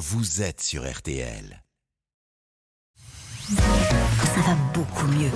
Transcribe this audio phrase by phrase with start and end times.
[0.00, 1.62] vous êtes sur RTL.
[3.36, 5.30] Ça va beaucoup mieux.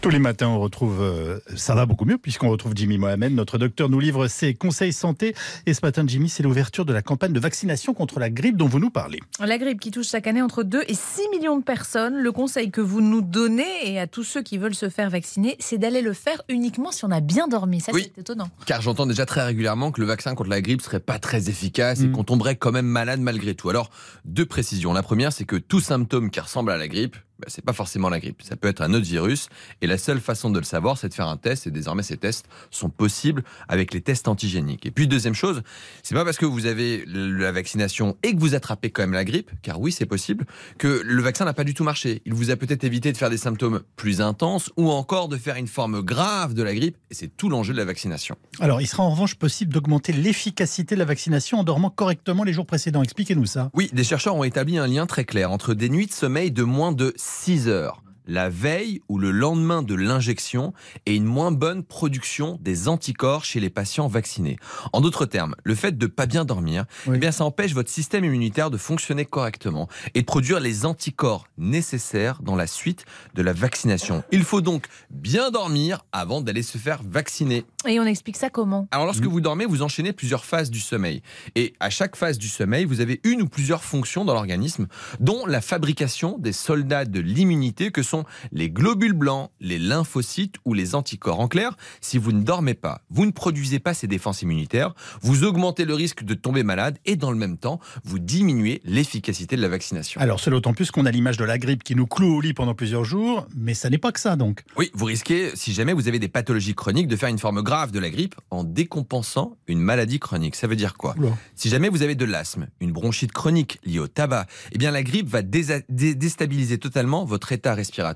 [0.00, 3.34] Tous les matins, on retrouve, euh, ça va beaucoup mieux puisqu'on retrouve Jimmy Mohamed.
[3.34, 5.34] Notre docteur nous livre ses conseils santé.
[5.66, 8.66] Et ce matin, Jimmy, c'est l'ouverture de la campagne de vaccination contre la grippe dont
[8.66, 9.20] vous nous parlez.
[9.44, 12.14] La grippe qui touche chaque année entre 2 et 6 millions de personnes.
[12.16, 15.56] Le conseil que vous nous donnez et à tous ceux qui veulent se faire vacciner,
[15.58, 17.82] c'est d'aller le faire uniquement si on a bien dormi.
[17.82, 18.10] Ça, Oui.
[18.14, 18.48] c'est étonnant.
[18.64, 22.00] Car j'entends déjà très régulièrement que le vaccin contre la grippe serait pas très efficace
[22.00, 22.12] et Mm.
[22.12, 23.68] qu'on tomberait quand même malade malgré tout.
[23.68, 23.90] Alors,
[24.24, 24.94] deux précisions.
[24.94, 28.08] La première, c'est que tout symptôme qui ressemble à la grippe, bah, c'est pas forcément
[28.08, 28.42] la grippe.
[28.42, 29.48] Ça peut être un autre virus.
[29.80, 31.66] Et la seule façon de le savoir, c'est de faire un test.
[31.66, 34.86] Et désormais, ces tests sont possibles avec les tests antigéniques.
[34.86, 35.62] Et puis, deuxième chose,
[36.02, 39.24] c'est pas parce que vous avez la vaccination et que vous attrapez quand même la
[39.24, 40.44] grippe, car oui, c'est possible,
[40.78, 42.22] que le vaccin n'a pas du tout marché.
[42.26, 45.56] Il vous a peut-être évité de faire des symptômes plus intenses ou encore de faire
[45.56, 46.96] une forme grave de la grippe.
[47.10, 48.36] Et c'est tout l'enjeu de la vaccination.
[48.60, 52.52] Alors, il sera en revanche possible d'augmenter l'efficacité de la vaccination en dormant correctement les
[52.52, 53.02] jours précédents.
[53.02, 53.70] Expliquez-nous ça.
[53.74, 56.62] Oui, des chercheurs ont établi un lien très clair entre des nuits de sommeil de
[56.62, 60.72] moins de 6 heures, la veille ou le lendemain de l'injection
[61.04, 64.56] et une moins bonne production des anticorps chez les patients vaccinés.
[64.92, 67.14] En d'autres termes, le fait de pas bien dormir, Oui.
[67.16, 71.48] eh bien ça empêche votre système immunitaire de fonctionner correctement et de produire les anticorps
[71.58, 74.22] nécessaires dans la suite de la vaccination.
[74.30, 77.64] Il faut donc bien dormir avant d'aller se faire vacciner.
[77.88, 78.86] Et on explique ça comment?
[78.92, 81.22] Alors lorsque vous dormez, vous enchaînez plusieurs phases du sommeil.
[81.56, 84.86] Et à chaque phase du sommeil, vous avez une ou plusieurs fonctions dans l'organisme,
[85.18, 88.19] dont la fabrication des soldats de l'immunité que sont
[88.52, 91.40] les globules blancs, les lymphocytes ou les anticorps.
[91.40, 95.44] En clair, si vous ne dormez pas, vous ne produisez pas ces défenses immunitaires, vous
[95.44, 99.62] augmentez le risque de tomber malade et dans le même temps, vous diminuez l'efficacité de
[99.62, 100.20] la vaccination.
[100.20, 102.54] Alors, c'est d'autant plus qu'on a l'image de la grippe qui nous cloue au lit
[102.54, 104.62] pendant plusieurs jours, mais ça n'est pas que ça donc.
[104.76, 107.90] Oui, vous risquez, si jamais vous avez des pathologies chroniques, de faire une forme grave
[107.90, 110.56] de la grippe en décompensant une maladie chronique.
[110.56, 111.14] Ça veut dire quoi?
[111.18, 111.36] Oula.
[111.54, 115.02] Si jamais vous avez de l'asthme, une bronchite chronique liée au tabac, eh bien la
[115.02, 118.09] grippe va dé- déstabiliser totalement votre état respiratoire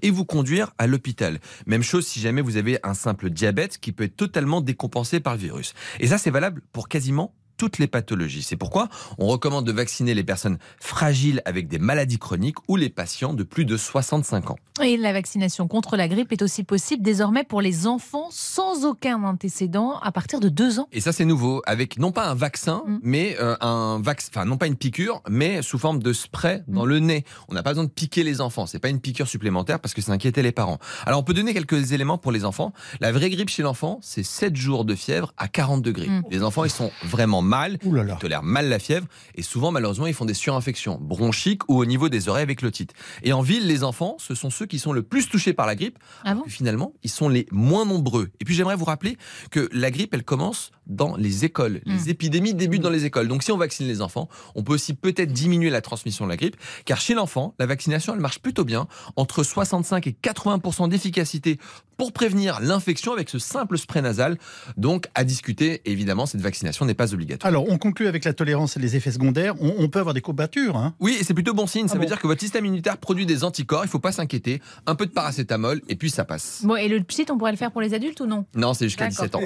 [0.00, 1.40] et vous conduire à l'hôpital.
[1.66, 5.34] Même chose si jamais vous avez un simple diabète qui peut être totalement décompensé par
[5.34, 5.74] le virus.
[6.00, 8.42] Et ça, c'est valable pour quasiment toutes les pathologies.
[8.42, 12.88] C'est pourquoi on recommande de vacciner les personnes fragiles avec des maladies chroniques ou les
[12.88, 14.56] patients de plus de 65 ans.
[14.82, 19.22] Et la vaccination contre la grippe est aussi possible désormais pour les enfants sans aucun
[19.22, 20.88] antécédent à partir de 2 ans.
[20.90, 22.98] Et ça, c'est nouveau, avec non pas un vaccin, Mm.
[23.04, 26.84] mais euh, un vaccin, enfin non pas une piqûre, mais sous forme de spray dans
[26.84, 26.88] Mm.
[26.88, 27.24] le nez.
[27.48, 28.66] On n'a pas besoin de piquer les enfants.
[28.66, 30.78] C'est pas une piqûre supplémentaire parce que ça inquiétait les parents.
[31.06, 32.72] Alors, on peut donner quelques éléments pour les enfants.
[32.98, 36.08] La vraie grippe chez l'enfant, c'est 7 jours de fièvre à 40 degrés.
[36.08, 36.22] Mm.
[36.30, 37.78] Les enfants, ils sont vraiment mal.
[37.84, 38.14] Là là.
[38.16, 41.84] Ils tolèrent mal la fièvre et souvent, malheureusement, ils font des surinfections bronchiques ou au
[41.84, 42.92] niveau des oreilles avec l'otite.
[43.22, 45.74] Et en ville, les enfants, ce sont ceux qui sont le plus touchés par la
[45.74, 48.30] grippe Ah bon finalement, ils sont les moins nombreux.
[48.40, 49.16] Et puis j'aimerais vous rappeler
[49.50, 51.80] que la grippe, elle commence dans les écoles.
[51.84, 52.08] Les Mm.
[52.08, 53.28] épidémies débutent dans les écoles.
[53.28, 56.36] Donc si on vaccine les enfants, on peut aussi peut-être diminuer la transmission de la
[56.36, 61.58] grippe, car chez l'enfant, la vaccination, elle marche plutôt bien, entre 65 et 80 d'efficacité
[61.96, 64.38] pour prévenir l'infection avec ce simple spray nasal.
[64.76, 67.41] Donc à discuter, évidemment, cette vaccination n'est pas obligatoire.
[67.44, 69.54] Alors, on conclut avec la tolérance et les effets secondaires.
[69.60, 70.76] On, on peut avoir des courbatures.
[70.76, 70.94] Hein.
[71.00, 71.88] Oui, et c'est plutôt bon signe.
[71.88, 73.84] Ça Ah veut bon dire que votre système immunitaire produit des anticorps.
[73.84, 74.60] Il faut pas s'inquiéter.
[74.86, 76.62] Un peu de paracétamol et puis ça passe.
[76.64, 78.44] Bon, et le psy, on pourrait le faire pour les adultes ou non?
[78.54, 79.24] Non, c'est jusqu'à D'accord.
[79.26, 79.40] 17 ans.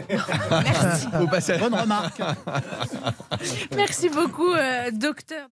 [0.63, 1.07] Merci.
[1.19, 2.21] Faut passer à Bonne remarque.
[3.77, 5.49] Merci beaucoup, euh, docteur.